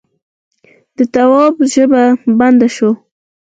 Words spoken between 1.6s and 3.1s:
ژبه بنده شوه: